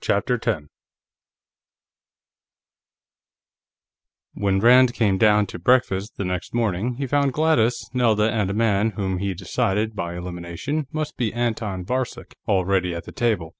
CHAPTER 0.00 0.38
10 0.38 0.70
When 4.32 4.58
Rand 4.58 4.94
came 4.94 5.18
down 5.18 5.44
to 5.48 5.58
breakfast 5.58 6.16
the 6.16 6.24
next 6.24 6.54
morning, 6.54 6.94
he 6.94 7.06
found 7.06 7.34
Gladys, 7.34 7.84
Nelda, 7.92 8.30
and 8.32 8.48
a 8.48 8.54
man 8.54 8.92
whom 8.92 9.18
he 9.18 9.34
decided, 9.34 9.94
by 9.94 10.16
elimination, 10.16 10.86
must 10.92 11.18
be 11.18 11.30
Anton 11.34 11.84
Varcek, 11.84 12.36
already 12.48 12.94
at 12.94 13.04
the 13.04 13.12
table. 13.12 13.54